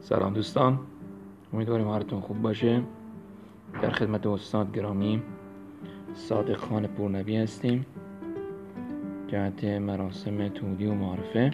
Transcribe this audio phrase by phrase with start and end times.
[0.00, 0.78] سلام دوستان.
[1.52, 2.82] امیدواریم حالتون خوب باشه.
[3.82, 5.22] در خدمت استاد گرامی
[6.14, 7.86] صادق خان پورنبی هستیم.
[9.28, 11.50] جهت مراسم تودی و معرفه